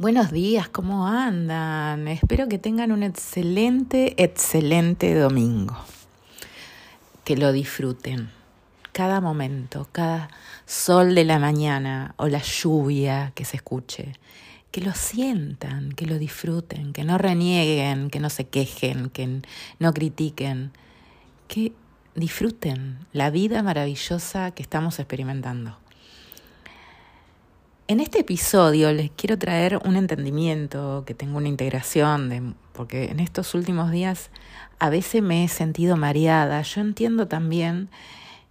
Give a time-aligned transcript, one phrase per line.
[0.00, 2.06] Buenos días, ¿cómo andan?
[2.06, 5.76] Espero que tengan un excelente, excelente domingo.
[7.24, 8.30] Que lo disfruten.
[8.92, 10.30] Cada momento, cada
[10.66, 14.12] sol de la mañana o la lluvia que se escuche.
[14.70, 19.42] Que lo sientan, que lo disfruten, que no renieguen, que no se quejen, que
[19.80, 20.70] no critiquen.
[21.48, 21.72] Que
[22.14, 25.76] disfruten la vida maravillosa que estamos experimentando.
[27.90, 32.42] En este episodio les quiero traer un entendimiento, que tengo una integración, de,
[32.74, 34.28] porque en estos últimos días
[34.78, 36.60] a veces me he sentido mareada.
[36.60, 37.88] Yo entiendo también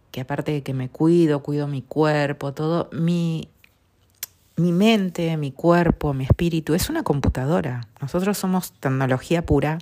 [0.10, 3.48] que aparte de que me cuido, cuido mi cuerpo, todo, mi,
[4.56, 7.88] mi mente, mi cuerpo, mi espíritu es una computadora.
[8.02, 9.78] Nosotros somos tecnología pura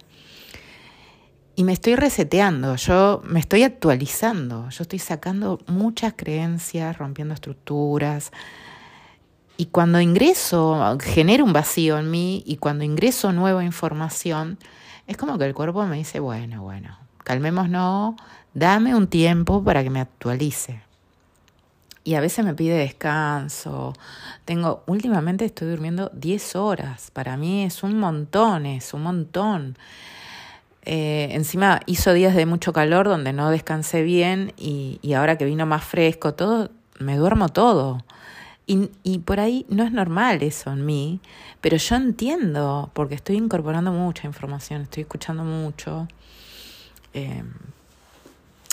[1.56, 8.34] y me estoy reseteando, yo me estoy actualizando, yo estoy sacando muchas creencias, rompiendo estructuras
[9.58, 14.58] y cuando ingreso, genero un vacío en mí y cuando ingreso nueva información,
[15.08, 18.16] es como que el cuerpo me dice, bueno, bueno, calmémonos,
[18.54, 20.82] dame un tiempo para que me actualice.
[22.04, 23.94] Y a veces me pide descanso.
[24.46, 27.10] Tengo, últimamente estoy durmiendo 10 horas.
[27.12, 29.78] Para mí es un montón, es un montón.
[30.84, 35.46] Eh, encima hizo días de mucho calor donde no descansé bien y, y ahora que
[35.46, 38.04] vino más fresco, todo, me duermo todo.
[38.68, 41.20] Y, y, por ahí no es normal eso en mí,
[41.62, 46.08] pero yo entiendo, porque estoy incorporando mucha información, estoy escuchando mucho
[47.14, 47.44] eh,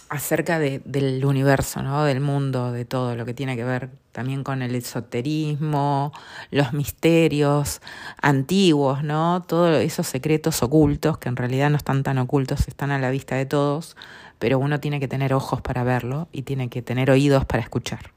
[0.09, 2.05] acerca de, del universo, ¿no?
[2.05, 6.13] del mundo, de todo lo que tiene que ver también con el esoterismo,
[6.51, 7.81] los misterios
[8.21, 9.43] antiguos, ¿no?
[9.47, 13.37] todos esos secretos ocultos, que en realidad no están tan ocultos, están a la vista
[13.37, 13.97] de todos,
[14.39, 18.11] pero uno tiene que tener ojos para verlo y tiene que tener oídos para escuchar.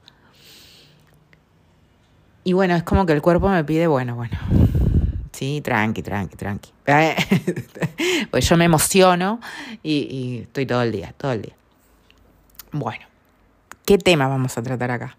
[2.46, 4.38] Y bueno, es como que el cuerpo me pide, bueno, bueno,
[5.32, 6.70] sí, tranqui, tranqui, tranqui.
[8.30, 9.40] pues yo me emociono
[9.82, 11.54] y, estoy todo el día, todo el día.
[12.70, 13.04] Bueno,
[13.84, 15.18] ¿qué tema vamos a tratar acá?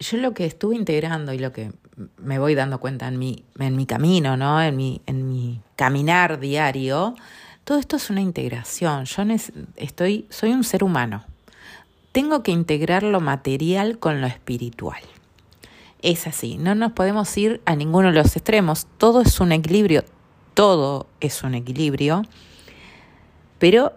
[0.00, 1.70] Yo lo que estuve integrando y lo que
[2.16, 4.60] me voy dando cuenta en mi, en mi camino, ¿no?
[4.60, 7.14] En mi, en mi caminar diario,
[7.62, 9.04] todo esto es una integración.
[9.04, 9.22] Yo
[9.76, 11.22] estoy, soy un ser humano.
[12.10, 15.00] Tengo que integrar lo material con lo espiritual
[16.04, 20.04] es así, no nos podemos ir a ninguno de los extremos, todo es un equilibrio,
[20.52, 22.22] todo es un equilibrio,
[23.58, 23.94] pero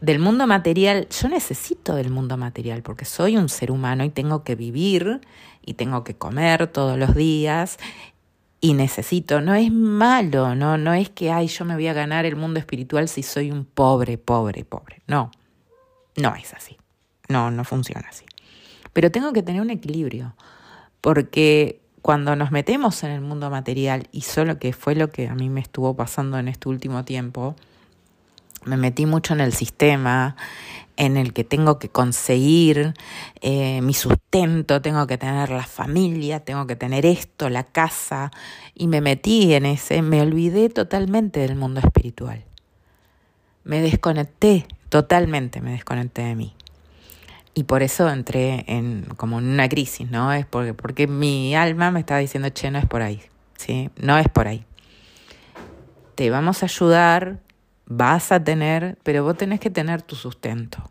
[0.00, 4.42] del mundo material, yo necesito del mundo material porque soy un ser humano y tengo
[4.42, 5.20] que vivir
[5.64, 7.78] y tengo que comer todos los días
[8.60, 12.26] y necesito, no es malo, no, no es que ay, yo me voy a ganar
[12.26, 15.02] el mundo espiritual si soy un pobre, pobre, pobre.
[15.06, 15.30] No.
[16.16, 16.76] No es así.
[17.28, 18.24] No, no funciona así.
[18.92, 20.34] Pero tengo que tener un equilibrio
[21.04, 25.34] porque cuando nos metemos en el mundo material, y solo que fue lo que a
[25.34, 27.56] mí me estuvo pasando en este último tiempo,
[28.64, 30.34] me metí mucho en el sistema,
[30.96, 32.94] en el que tengo que conseguir
[33.42, 38.30] eh, mi sustento, tengo que tener la familia, tengo que tener esto, la casa,
[38.74, 42.44] y me metí en ese, me olvidé totalmente del mundo espiritual.
[43.62, 46.54] Me desconecté, totalmente me desconecté de mí.
[47.54, 50.32] Y por eso entré en como en una crisis, ¿no?
[50.32, 53.22] Es porque, porque mi alma me estaba diciendo, che, no es por ahí,
[53.56, 53.90] ¿sí?
[53.96, 54.66] No es por ahí.
[56.16, 57.38] Te vamos a ayudar,
[57.86, 60.90] vas a tener, pero vos tenés que tener tu sustento.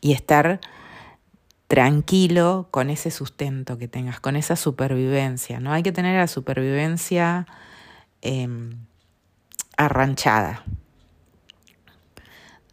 [0.00, 0.60] Y estar
[1.68, 5.60] tranquilo con ese sustento que tengas, con esa supervivencia.
[5.60, 7.46] No hay que tener la supervivencia
[8.22, 8.48] eh,
[9.76, 10.64] arranchada.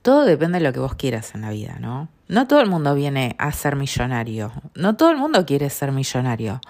[0.02, 2.08] Todo depende de lo que vos quieras en la vida, ¿no?
[2.28, 4.52] No todo el mundo viene a ser millonario.
[4.76, 6.62] No todo el mundo quiere ser millonario.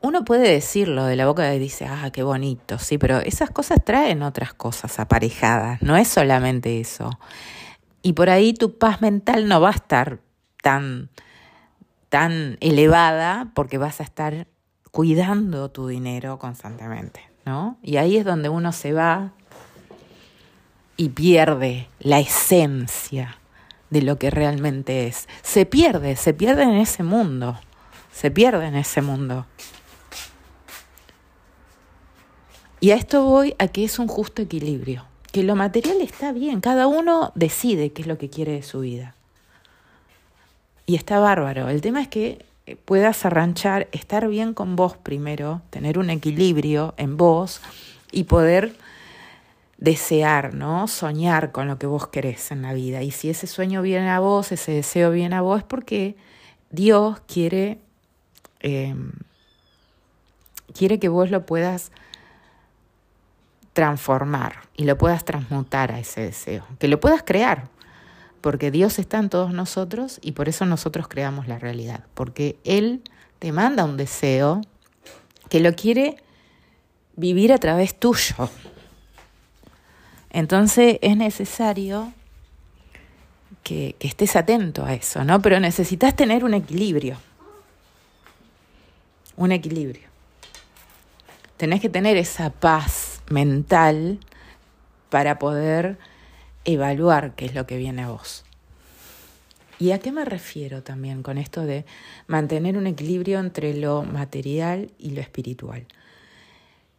[0.00, 3.84] Uno puede decirlo de la boca y dice, ah, qué bonito, sí, pero esas cosas
[3.84, 7.18] traen otras cosas aparejadas, no es solamente eso.
[8.02, 10.20] Y por ahí tu paz mental no va a estar
[10.62, 11.10] tan,
[12.08, 14.46] tan elevada porque vas a estar
[14.92, 17.76] cuidando tu dinero constantemente, ¿no?
[17.82, 19.32] Y ahí es donde uno se va
[20.96, 23.38] y pierde la esencia
[23.90, 25.28] de lo que realmente es.
[25.42, 27.58] Se pierde, se pierde en ese mundo,
[28.12, 29.46] se pierde en ese mundo.
[32.80, 36.60] Y a esto voy a que es un justo equilibrio, que lo material está bien,
[36.60, 39.14] cada uno decide qué es lo que quiere de su vida.
[40.84, 41.68] Y está bárbaro.
[41.68, 42.44] El tema es que
[42.84, 47.60] puedas arranchar, estar bien con vos primero, tener un equilibrio en vos
[48.12, 48.76] y poder
[49.78, 50.88] desear, ¿no?
[50.88, 53.02] Soñar con lo que vos querés en la vida.
[53.02, 56.16] Y si ese sueño viene a vos, ese deseo viene a vos, es porque
[56.70, 57.78] Dios quiere
[58.60, 58.94] eh,
[60.76, 61.90] quiere que vos lo puedas
[63.72, 67.68] transformar y lo puedas transmutar a ese deseo, que lo puedas crear,
[68.40, 73.02] porque Dios está en todos nosotros y por eso nosotros creamos la realidad, porque Él
[73.38, 74.62] te manda un deseo
[75.48, 76.16] que lo quiere
[77.16, 78.50] vivir a través tuyo.
[80.36, 82.12] Entonces es necesario
[83.62, 85.40] que, estés atento a eso, ¿no?
[85.40, 87.16] Pero necesitas tener un equilibrio.
[89.38, 90.06] Un equilibrio.
[91.56, 94.18] Tenés que tener esa paz mental
[95.08, 95.96] para poder
[96.66, 98.44] evaluar qué es lo que viene a vos.
[99.78, 101.86] ¿Y a qué me refiero también con esto de
[102.26, 105.86] mantener un equilibrio entre lo material y lo espiritual?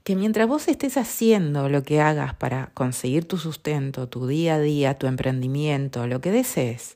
[0.07, 4.59] Que mientras vos estés haciendo lo que hagas para conseguir tu sustento, tu día a
[4.61, 6.95] día, tu emprendimiento, lo que desees,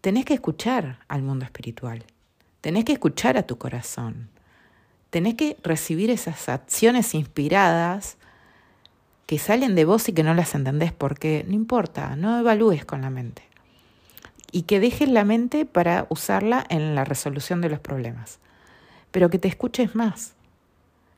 [0.00, 2.02] tenés que escuchar al mundo espiritual,
[2.60, 4.28] tenés que escuchar a tu corazón,
[5.10, 8.16] tenés que recibir esas acciones inspiradas
[9.26, 13.02] que salen de vos y que no las entendés, porque no importa, no evalúes con
[13.02, 13.44] la mente.
[14.50, 18.40] Y que dejes la mente para usarla en la resolución de los problemas,
[19.12, 20.35] pero que te escuches más.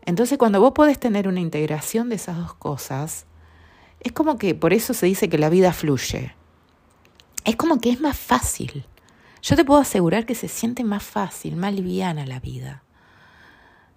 [0.09, 3.27] Entonces cuando vos podés tener una integración de esas dos cosas,
[4.01, 6.35] es como que por eso se dice que la vida fluye.
[7.45, 8.87] Es como que es más fácil.
[9.43, 12.83] Yo te puedo asegurar que se siente más fácil, más liviana la vida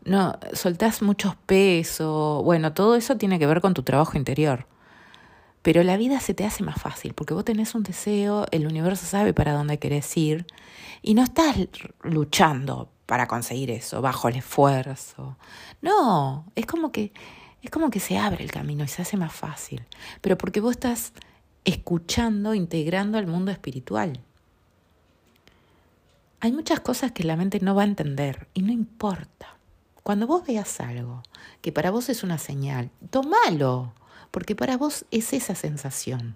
[0.04, 4.68] no, soltás muchos pesos, bueno, todo eso tiene que ver con tu trabajo interior.
[5.62, 9.06] Pero la vida se te hace más fácil porque vos tenés un deseo, el universo
[9.06, 10.48] sabe para dónde querés ir
[11.04, 11.56] y no estás
[12.02, 15.38] luchando para conseguir eso, bajo el esfuerzo.
[15.82, 17.12] No, es como que
[17.62, 19.84] es como que se abre el camino y se hace más fácil,
[20.22, 21.14] pero porque vos estás
[21.64, 24.20] escuchando, integrando al mundo espiritual.
[26.40, 29.58] Hay muchas cosas que la mente no va a entender y no importa.
[30.02, 31.22] Cuando vos veas algo
[31.62, 33.94] que para vos es una señal, tomalo,
[34.32, 36.36] porque para vos es esa sensación.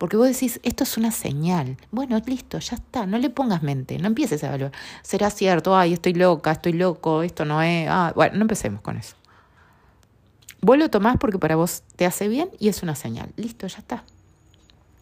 [0.00, 1.76] Porque vos decís, esto es una señal.
[1.90, 3.04] Bueno, listo, ya está.
[3.04, 4.72] No le pongas mente, no empieces a evaluar.
[5.02, 7.86] Será cierto, ay, estoy loca, estoy loco, esto no es.
[7.86, 9.14] Ah, bueno, no empecemos con eso.
[10.62, 13.30] Vos lo tomás porque para vos te hace bien y es una señal.
[13.36, 14.04] Listo, ya está.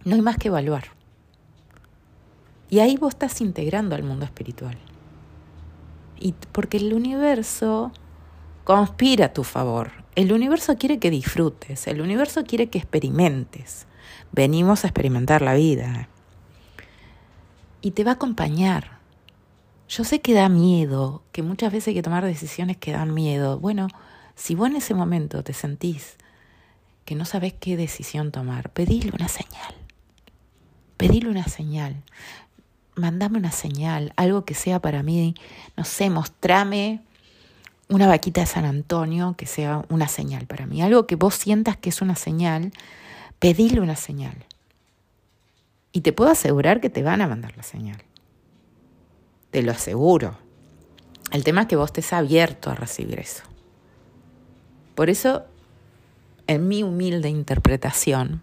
[0.04, 0.86] No hay más que evaluar.
[2.68, 4.76] Y ahí vos estás integrando al mundo espiritual.
[6.18, 7.92] Y porque el universo
[8.64, 9.92] conspira a tu favor.
[10.16, 13.86] El universo quiere que disfrutes, el universo quiere que experimentes.
[14.32, 16.08] Venimos a experimentar la vida.
[17.80, 18.98] Y te va a acompañar.
[19.88, 23.58] Yo sé que da miedo, que muchas veces hay que tomar decisiones que dan miedo.
[23.58, 23.88] Bueno,
[24.34, 26.16] si vos en ese momento te sentís
[27.04, 29.74] que no sabes qué decisión tomar, pedile una señal.
[30.96, 32.02] Pedile una señal
[32.98, 35.34] mandame una señal, algo que sea para mí,
[35.76, 37.00] no sé, mostrame
[37.88, 41.76] una vaquita de San Antonio que sea una señal para mí, algo que vos sientas
[41.76, 42.72] que es una señal,
[43.38, 44.46] pedile una señal.
[45.92, 48.02] Y te puedo asegurar que te van a mandar la señal.
[49.50, 50.36] Te lo aseguro.
[51.32, 53.42] El tema es que vos estés abierto a recibir eso.
[54.94, 55.44] Por eso,
[56.46, 58.42] en mi humilde interpretación,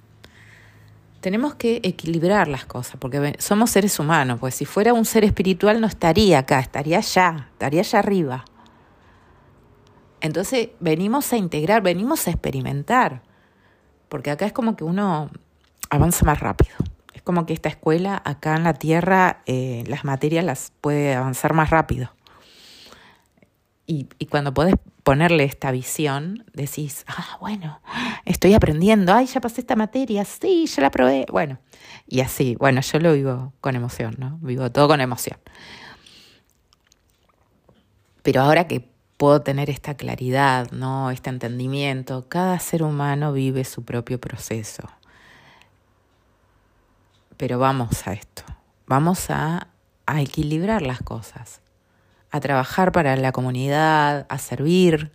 [1.25, 5.81] tenemos que equilibrar las cosas, porque somos seres humanos, pues si fuera un ser espiritual
[5.81, 8.45] no estaría acá, estaría allá, estaría allá arriba.
[10.21, 13.23] Entonces venimos a integrar, venimos a experimentar,
[14.09, 15.29] porque acá es como que uno
[15.89, 16.75] avanza más rápido.
[17.13, 21.53] Es como que esta escuela acá en la Tierra, eh, las materias las puede avanzar
[21.53, 22.11] más rápido.
[23.87, 27.79] Y, y cuando podés ponerle esta visión, decís, ah, bueno,
[28.25, 31.27] estoy aprendiendo, ay, ya pasé esta materia, sí, ya la probé.
[31.31, 31.59] Bueno,
[32.07, 34.39] y así, bueno, yo lo vivo con emoción, ¿no?
[34.41, 35.37] Vivo todo con emoción.
[38.23, 41.11] Pero ahora que puedo tener esta claridad, ¿no?
[41.11, 44.83] Este entendimiento, cada ser humano vive su propio proceso.
[47.37, 48.43] Pero vamos a esto,
[48.87, 49.67] vamos a,
[50.17, 51.61] equilibrar las cosas
[52.29, 55.11] a trabajar para la comunidad, a servir.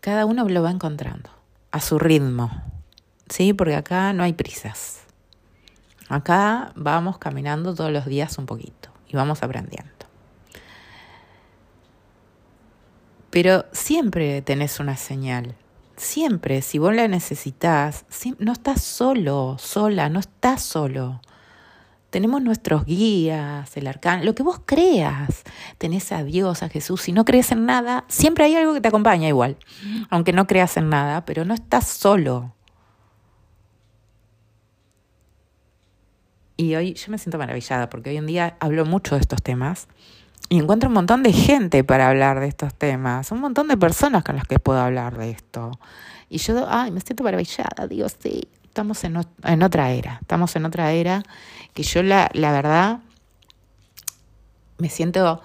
[0.00, 1.30] Cada uno lo va encontrando
[1.70, 2.50] a su ritmo,
[3.28, 3.52] ¿sí?
[3.52, 5.02] Porque acá no hay prisas.
[6.08, 9.93] Acá vamos caminando todos los días un poquito y vamos aprendiendo.
[13.34, 15.56] Pero siempre tenés una señal.
[15.96, 18.06] Siempre, si vos la necesitas,
[18.38, 21.20] no estás solo, sola, no estás solo.
[22.10, 25.42] Tenemos nuestros guías, el arcán, lo que vos creas.
[25.78, 27.00] Tenés a Dios, a Jesús.
[27.00, 29.56] Si no crees en nada, siempre hay algo que te acompaña igual.
[30.10, 32.54] Aunque no creas en nada, pero no estás solo.
[36.56, 39.88] Y hoy yo me siento maravillada porque hoy en día hablo mucho de estos temas
[40.48, 44.24] y encuentro un montón de gente para hablar de estos temas, un montón de personas
[44.24, 45.72] con las que puedo hablar de esto.
[46.28, 50.66] Y yo, ay, me siento maravillada, digo, sí, estamos en, en otra era, estamos en
[50.66, 51.22] otra era
[51.72, 52.98] que yo la, la verdad
[54.78, 55.42] me siento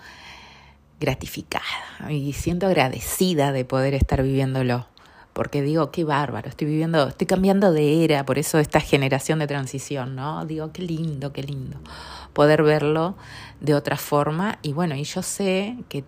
[0.99, 1.63] gratificada
[2.09, 4.87] y siento agradecida de poder estar viviéndolo.
[5.31, 9.47] Porque digo, qué bárbaro, estoy viviendo, estoy cambiando de era, por eso esta generación de
[9.47, 10.45] transición, ¿no?
[10.45, 11.79] Digo, qué lindo, qué lindo
[12.33, 13.15] poder verlo
[13.59, 14.59] de otra forma.
[14.61, 16.03] Y bueno, y yo sé que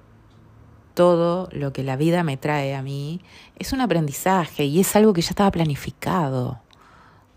[0.93, 3.21] todo lo que la vida me trae a mí
[3.57, 6.61] es un aprendizaje y es algo que ya estaba planificado.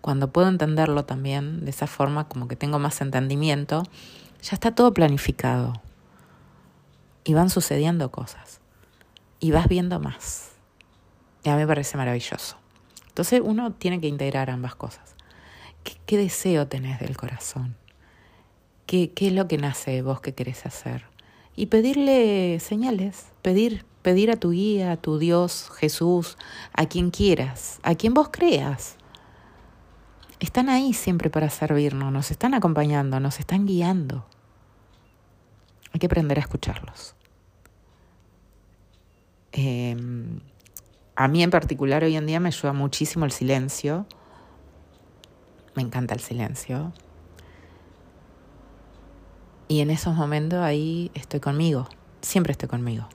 [0.00, 3.84] Cuando puedo entenderlo también de esa forma, como que tengo más entendimiento,
[4.42, 5.72] ya está todo planificado.
[7.24, 8.60] Y van sucediendo cosas.
[9.40, 10.52] Y vas viendo más.
[11.42, 12.56] Y a mí me parece maravilloso.
[13.08, 15.14] Entonces uno tiene que integrar ambas cosas.
[15.84, 17.76] ¿Qué, qué deseo tenés del corazón?
[18.86, 21.04] ¿Qué, ¿Qué es lo que nace de vos que querés hacer?
[21.56, 26.36] Y pedirle señales, pedir, pedir a tu guía, a tu Dios, Jesús,
[26.72, 28.96] a quien quieras, a quien vos creas.
[30.40, 34.26] Están ahí siempre para servirnos, nos están acompañando, nos están guiando.
[35.92, 37.14] Hay que aprender a escucharlos.
[39.52, 39.96] Eh,
[41.16, 44.06] a mí en particular hoy en día me ayuda muchísimo el silencio.
[45.76, 46.92] Me encanta el silencio.
[49.68, 51.88] Y en esos momentos ahí estoy conmigo,
[52.20, 53.08] siempre estoy conmigo.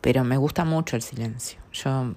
[0.00, 1.60] Pero me gusta mucho el silencio.
[1.72, 2.14] Yo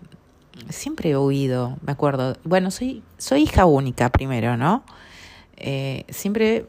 [0.70, 4.84] siempre he oído, me acuerdo, bueno, soy, soy hija única primero, ¿no?
[5.58, 6.68] Eh, siempre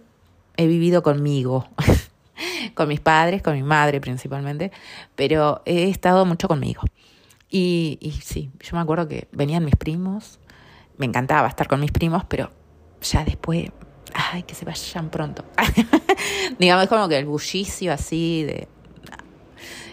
[0.57, 1.69] he vivido conmigo,
[2.75, 4.73] con mis padres, con mi madre principalmente,
[5.15, 6.83] pero he estado mucho conmigo.
[7.49, 10.41] Y sí, yo me acuerdo que venían mis primos,
[10.99, 12.51] me encantaba estar con mis primos, pero
[13.01, 13.71] ya después
[14.15, 15.45] ay, que se vayan pronto.
[16.59, 18.69] Digamos, como que el bullicio así de...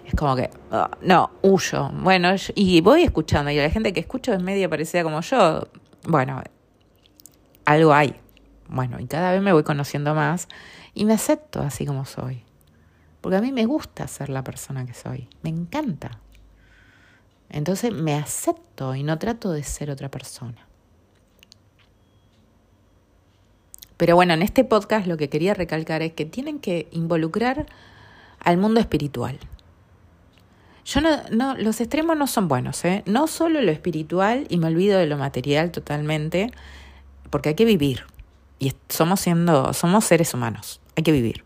[0.05, 1.89] Es como que, oh, no, huyo.
[1.93, 5.67] Bueno, y voy escuchando, y la gente que escucho es media parecida como yo.
[6.05, 6.41] Bueno,
[7.65, 8.15] algo hay.
[8.67, 10.47] Bueno, y cada vez me voy conociendo más
[10.93, 12.43] y me acepto así como soy.
[13.21, 15.29] Porque a mí me gusta ser la persona que soy.
[15.41, 16.19] Me encanta.
[17.49, 20.67] Entonces me acepto y no trato de ser otra persona.
[23.97, 27.65] Pero bueno, en este podcast lo que quería recalcar es que tienen que involucrar
[28.39, 29.39] al mundo espiritual.
[30.85, 33.03] Yo no, no, los extremos no son buenos, ¿eh?
[33.05, 36.51] No solo lo espiritual y me olvido de lo material totalmente,
[37.29, 38.03] porque hay que vivir.
[38.59, 41.43] Y somos siendo, somos seres humanos, hay que vivir.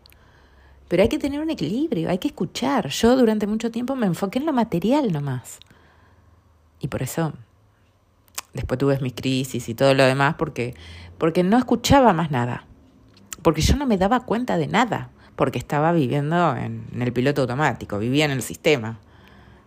[0.88, 2.88] Pero hay que tener un equilibrio, hay que escuchar.
[2.88, 5.60] Yo durante mucho tiempo me enfoqué en lo material nomás.
[6.80, 7.32] Y por eso
[8.58, 10.74] después tuve mis crisis y todo lo demás, porque
[11.18, 12.64] porque no escuchaba más nada,
[13.42, 17.98] porque yo no me daba cuenta de nada, porque estaba viviendo en, el piloto automático,
[17.98, 18.98] vivía en el sistema,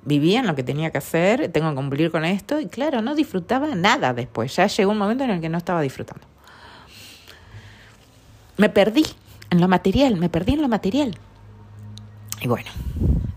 [0.04, 3.16] vivía en lo que tenía que hacer, tengo que cumplir con esto, y claro, no
[3.16, 6.26] disfrutaba nada después, ya llegó un momento en el que no estaba disfrutando.
[8.58, 9.06] Me perdí
[9.50, 11.18] en lo material, me perdí en lo material.
[12.42, 12.70] Y bueno,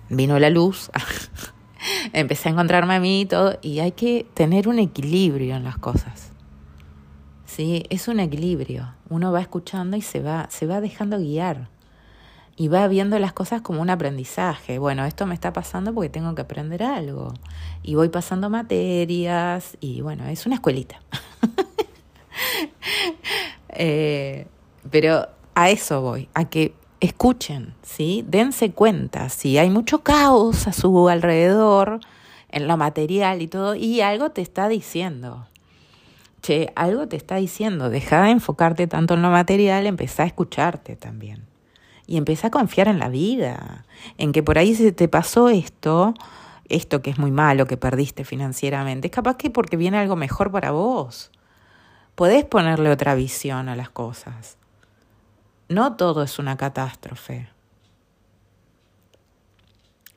[0.08, 0.90] vino la luz,
[2.12, 5.78] empecé a encontrarme a mí y todo, y hay que tener un equilibrio en las
[5.78, 6.34] cosas.
[7.54, 7.84] ¿sí?
[7.88, 8.94] Es un equilibrio.
[9.08, 11.68] Uno va escuchando y se va, se va dejando guiar.
[12.56, 14.78] Y va viendo las cosas como un aprendizaje.
[14.78, 17.34] Bueno, esto me está pasando porque tengo que aprender algo.
[17.82, 21.00] Y voy pasando materias y bueno, es una escuelita.
[23.76, 24.46] Eh,
[24.88, 25.26] pero
[25.56, 28.24] a eso voy, a que escuchen, ¿sí?
[28.26, 32.00] Dense cuenta, si hay mucho caos a su alrededor,
[32.50, 35.46] en lo material y todo, y algo te está diciendo
[36.44, 40.94] che, algo te está diciendo, deja de enfocarte tanto en lo material, empezá a escucharte
[40.94, 41.46] también.
[42.06, 43.86] Y empezá a confiar en la vida,
[44.18, 46.12] en que por ahí se te pasó esto,
[46.68, 50.52] esto que es muy malo, que perdiste financieramente, es capaz que porque viene algo mejor
[50.52, 51.30] para vos.
[52.14, 54.58] Podés ponerle otra visión a las cosas.
[55.68, 57.49] No todo es una catástrofe.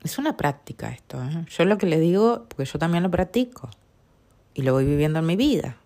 [0.02, 1.22] Es una práctica esto.
[1.22, 1.46] ¿eh?
[1.48, 3.68] Yo lo que le digo, porque yo también lo practico
[4.54, 5.76] y lo voy viviendo en mi vida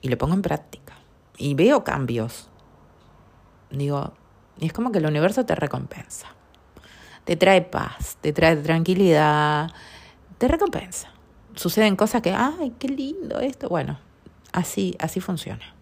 [0.00, 0.94] y lo pongo en práctica.
[1.36, 2.48] Y veo cambios.
[3.70, 4.14] Digo,
[4.58, 6.28] y es como que el universo te recompensa.
[7.24, 9.70] Te trae paz, te trae tranquilidad,
[10.38, 11.12] te recompensa.
[11.54, 13.68] Suceden cosas que, ay, qué lindo esto.
[13.68, 13.98] Bueno,
[14.52, 15.74] así, así funciona.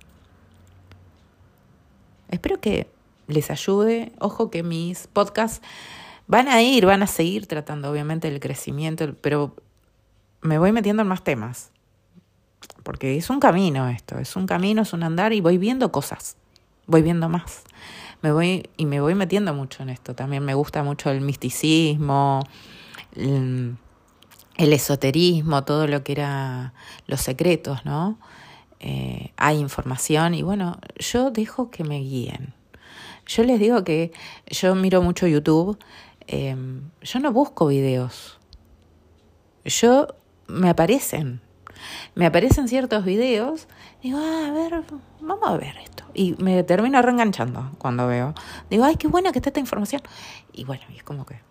[2.30, 2.88] Espero que
[3.26, 4.12] les ayude.
[4.18, 5.60] Ojo que mis podcasts
[6.26, 9.54] van a ir, van a seguir tratando obviamente el crecimiento, pero
[10.40, 11.70] me voy metiendo en más temas
[12.82, 16.36] porque es un camino esto, es un camino, es un andar y voy viendo cosas,
[16.86, 17.64] voy viendo más.
[18.22, 20.14] Me voy y me voy metiendo mucho en esto.
[20.14, 22.42] También me gusta mucho el misticismo,
[23.14, 23.76] el,
[24.56, 26.72] esoterismo, todo lo que era
[27.06, 28.18] los secretos, ¿no?
[28.80, 32.54] Eh, hay información y bueno, yo dejo que me guíen.
[33.26, 34.12] Yo les digo que
[34.46, 35.78] yo miro mucho YouTube,
[36.26, 38.38] em, yo no busco videos,
[39.64, 40.08] yo
[40.46, 41.40] me aparecen,
[42.14, 43.68] me aparecen ciertos videos,
[44.02, 44.82] digo, ah, a ver,
[45.20, 46.04] vamos a ver esto.
[46.14, 48.34] Y me termino reenganchando cuando veo.
[48.70, 50.02] Digo, ay, qué buena que está esta información.
[50.52, 51.47] Y bueno, y es como que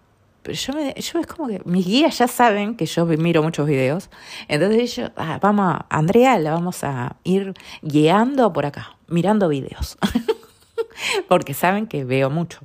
[0.54, 4.10] yo, yo es como que mis guías ya saben que yo miro muchos videos.
[4.48, 9.98] Entonces ellos, ah, vamos a, Andrea, la vamos a ir guiando por acá, mirando videos.
[11.28, 12.62] Porque saben que veo mucho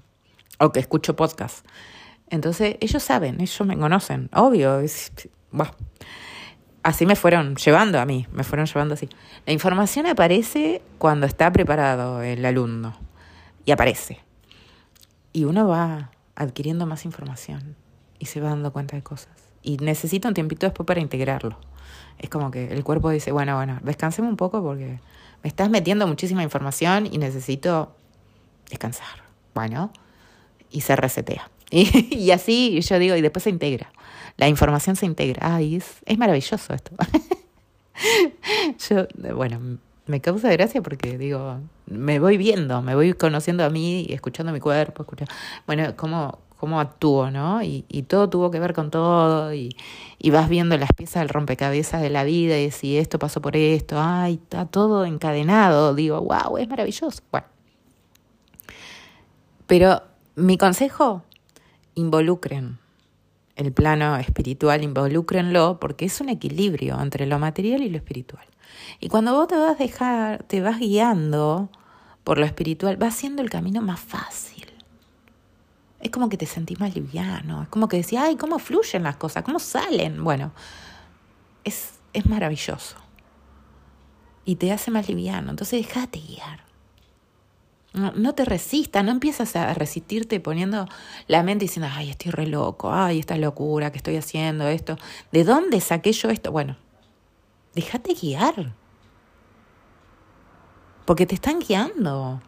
[0.59, 1.67] o que escucho podcast.
[2.31, 4.81] Entonces ellos saben, ellos me conocen, obvio.
[6.83, 9.09] Así me fueron llevando a mí, me fueron llevando así.
[9.45, 12.97] La información aparece cuando está preparado el alumno.
[13.65, 14.21] Y aparece.
[15.33, 17.77] Y uno va adquiriendo más información
[18.19, 19.33] y se va dando cuenta de cosas.
[19.63, 21.59] Y necesita un tiempito después para integrarlo.
[22.19, 25.01] Es como que el cuerpo dice, bueno, bueno, descansemos un poco porque
[25.43, 27.95] me estás metiendo muchísima información y necesito
[28.69, 29.23] descansar.
[29.55, 29.93] Bueno,
[30.71, 31.51] y se resetea.
[31.75, 33.91] Y, y así yo digo, y después se integra.
[34.37, 35.55] La información se integra.
[35.55, 36.93] Ay, es, es maravilloso esto.
[38.91, 39.79] yo, bueno,
[40.13, 44.53] me causa gracia porque digo, me voy viendo, me voy conociendo a mí y escuchando
[44.53, 45.33] mi cuerpo, escuchando,
[45.67, 47.63] bueno, cómo, cómo actúo, ¿no?
[47.63, 49.75] Y, y todo tuvo que ver con todo y,
[50.19, 53.57] y vas viendo las piezas del rompecabezas de la vida y si esto pasó por
[53.57, 57.23] esto, ay, está todo encadenado, digo, wow, es maravilloso.
[57.31, 57.47] Bueno.
[59.67, 60.03] Pero
[60.37, 61.23] mi consejo,
[61.95, 62.79] involucren
[63.57, 68.45] el plano espiritual, involúcrenlo, porque es un equilibrio entre lo material y lo espiritual.
[69.01, 71.71] Y cuando vos te vas dejar, te vas guiando
[72.25, 74.67] por lo espiritual, va haciendo el camino más fácil.
[76.01, 79.17] Es como que te sentís más liviano, es como que decís, ay, ¿cómo fluyen las
[79.17, 79.45] cosas?
[79.45, 80.23] ¿Cómo salen?
[80.25, 80.53] Bueno,
[81.65, 82.97] es, es maravilloso.
[84.45, 86.65] Y te hace más liviano, entonces déjate guiar.
[87.93, 90.89] No, no, te resistas, no empiezas a resistirte poniendo
[91.29, 94.97] la mente diciendo, ay, estoy re loco, ay, esta locura que estoy haciendo esto.
[95.31, 96.51] ¿De dónde saqué yo esto?
[96.51, 96.77] Bueno,
[97.75, 98.75] déjate guiar.
[101.05, 102.41] Porque te están guiando.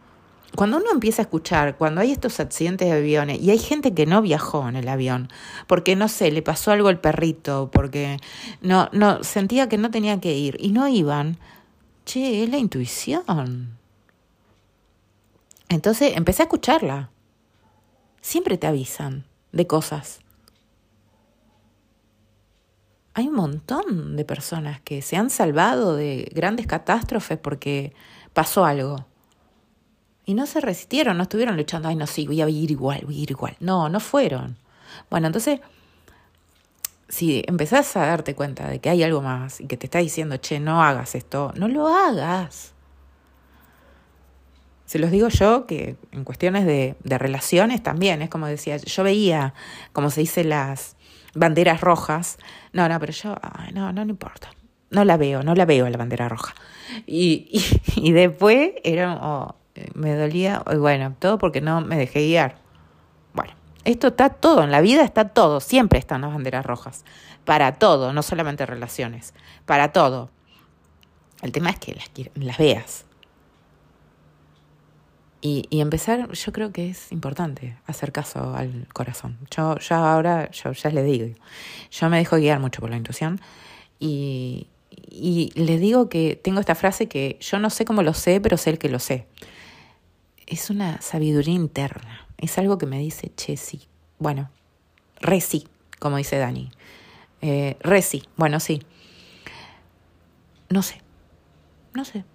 [0.55, 4.05] Cuando uno empieza a escuchar, cuando hay estos accidentes de aviones y hay gente que
[4.05, 5.29] no viajó en el avión,
[5.67, 8.17] porque no sé, le pasó algo al perrito, porque
[8.61, 11.37] no, no, sentía que no tenía que ir y no iban,
[12.05, 13.77] che, es la intuición.
[15.67, 17.09] Entonces empecé a escucharla.
[18.21, 20.21] Siempre te avisan de cosas.
[23.17, 27.93] Hay un montón de personas que se han salvado de grandes catástrofes porque
[28.33, 29.05] pasó algo.
[30.25, 33.17] Y no se resistieron, no estuvieron luchando, ay, no, sí, voy a ir igual, voy
[33.17, 33.55] a ir igual.
[33.61, 34.57] No, no fueron.
[35.09, 35.61] Bueno, entonces,
[37.07, 40.35] si empezás a darte cuenta de que hay algo más y que te está diciendo,
[40.35, 42.73] che, no hagas esto, no lo hagas.
[44.83, 49.03] Se los digo yo que en cuestiones de, de relaciones también, es como decía, yo
[49.03, 49.53] veía,
[49.93, 50.97] como se dice, las
[51.35, 52.37] banderas rojas.
[52.73, 54.49] No, no, pero yo, ay, no, no, no importa.
[54.89, 56.55] No la veo, no la veo la bandera roja.
[57.05, 57.47] Y,
[57.95, 59.55] y, y después era, oh,
[59.93, 62.55] me dolía, bueno, todo porque no me dejé guiar.
[63.33, 67.03] Bueno, esto está todo, en la vida está todo, siempre están las banderas rojas.
[67.43, 69.33] Para todo, no solamente relaciones,
[69.65, 70.29] para todo.
[71.41, 73.05] El tema es que las, las veas.
[75.47, 79.37] Y, empezar, yo creo que es importante hacer caso al corazón.
[79.51, 81.27] Yo, yo ahora, yo ya le digo,
[81.91, 83.39] yo me dejo guiar mucho por la intuición
[83.99, 88.41] y, y les digo que tengo esta frase que yo no sé cómo lo sé,
[88.41, 89.27] pero sé el que lo sé.
[90.47, 93.83] Es una sabiduría interna, es algo que me dice, che, sí,
[94.17, 94.49] bueno,
[95.21, 95.67] re sí,
[95.99, 96.71] como dice Dani.
[97.43, 98.81] Eh, re sí, bueno, sí.
[100.69, 101.03] No sé,
[101.93, 102.25] no sé,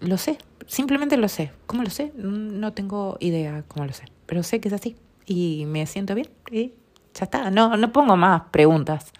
[0.00, 0.36] lo sé,
[0.70, 1.50] simplemente lo sé.
[1.66, 2.12] ¿Cómo lo sé?
[2.16, 6.28] No tengo idea cómo lo sé, pero sé que es así y me siento bien
[6.50, 6.72] y
[7.12, 7.50] ya está.
[7.50, 9.12] No, no pongo más preguntas.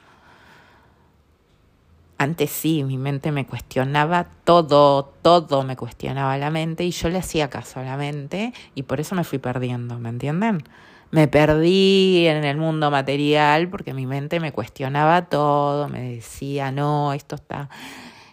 [2.18, 7.18] Antes sí, mi mente me cuestionaba todo, todo me cuestionaba la mente y yo le
[7.18, 10.62] hacía caso a la mente y por eso me fui perdiendo, ¿me entienden?
[11.10, 17.12] Me perdí en el mundo material porque mi mente me cuestionaba todo, me decía, no,
[17.14, 17.70] esto está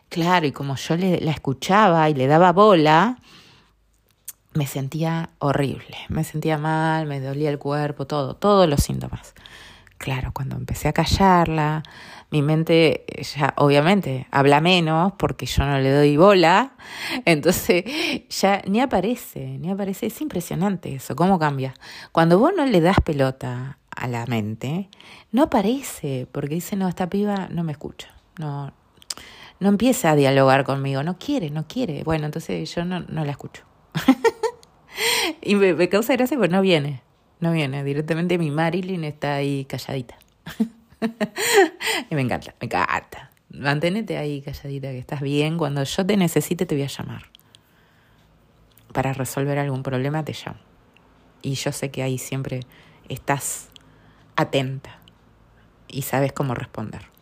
[0.09, 3.17] Claro, y como yo le, la escuchaba y le daba bola,
[4.53, 9.33] me sentía horrible, me sentía mal, me dolía el cuerpo, todo, todos los síntomas.
[9.97, 11.83] Claro, cuando empecé a callarla,
[12.29, 16.73] mi mente ya obviamente habla menos porque yo no le doy bola,
[17.25, 17.83] entonces
[18.29, 21.73] ya ni aparece, ni aparece, es impresionante eso, cómo cambia.
[22.11, 24.89] Cuando vos no le das pelota a la mente,
[25.31, 28.71] no aparece, porque dice, no, esta piba no me escucha, no,
[29.59, 32.03] no empieza a dialogar conmigo, no quiere, no quiere.
[32.03, 33.63] Bueno, entonces yo no, no la escucho.
[35.41, 37.01] y me, me, causa gracia porque no viene,
[37.39, 37.83] no viene.
[37.83, 40.17] Directamente mi Marilyn está ahí calladita.
[42.09, 43.31] y me encanta, me encanta.
[43.49, 45.57] Manténete ahí calladita, que estás bien.
[45.57, 47.23] Cuando yo te necesite te voy a llamar.
[48.93, 50.59] Para resolver algún problema te llamo.
[51.41, 52.61] Y yo sé que ahí siempre
[53.09, 53.69] estás
[54.35, 54.99] atenta
[55.87, 57.16] y sabes cómo responder.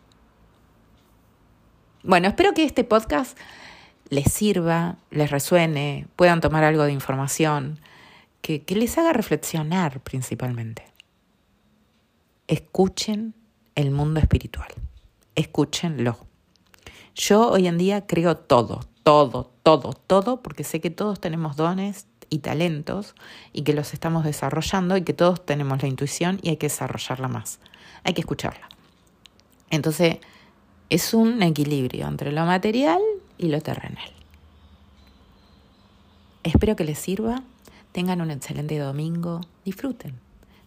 [2.06, 3.36] Bueno, espero que este podcast
[4.10, 7.80] les sirva, les resuene, puedan tomar algo de información,
[8.42, 10.84] que, que les haga reflexionar principalmente.
[12.46, 13.34] Escuchen
[13.74, 14.68] el mundo espiritual.
[15.34, 16.16] Escúchenlo.
[17.16, 22.06] Yo hoy en día creo todo, todo, todo, todo, porque sé que todos tenemos dones
[22.30, 23.16] y talentos
[23.52, 27.26] y que los estamos desarrollando y que todos tenemos la intuición y hay que desarrollarla
[27.26, 27.58] más.
[28.04, 28.68] Hay que escucharla.
[29.70, 30.18] Entonces,
[30.90, 33.00] es un equilibrio entre lo material
[33.38, 34.10] y lo terrenal.
[36.42, 37.42] Espero que les sirva.
[37.92, 39.40] Tengan un excelente domingo.
[39.64, 40.14] Disfruten.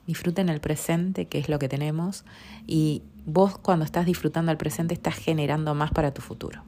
[0.08, 2.26] Disfruten el presente, que es lo que tenemos,
[2.66, 6.64] y vos cuando estás disfrutando el presente estás generando más para tu futuro.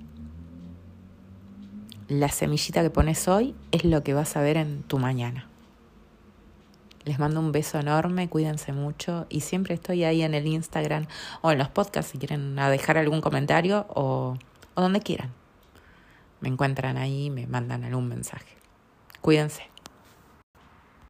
[2.07, 5.50] La semillita que pones hoy es lo que vas a ver en tu mañana.
[7.03, 11.07] Les mando un beso enorme, cuídense mucho y siempre estoy ahí en el Instagram
[11.41, 14.37] o en los podcasts si quieren dejar algún comentario o,
[14.75, 15.31] o donde quieran.
[16.41, 18.55] Me encuentran ahí, me mandan algún mensaje.
[19.21, 19.70] Cuídense.